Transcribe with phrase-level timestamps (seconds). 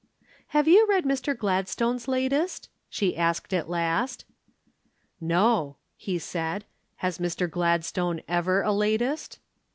[0.47, 1.37] "Have you read Mr.
[1.37, 4.25] Gladstone's latest?" she asked at last.
[5.19, 7.47] "No," he said; "has Mr.
[7.47, 9.37] Gladstone ever a latest?"